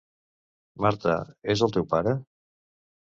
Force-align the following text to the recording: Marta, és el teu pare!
Marta, 0.85 1.17
és 1.55 1.63
el 1.67 1.73
teu 1.77 1.87
pare! 1.93 2.17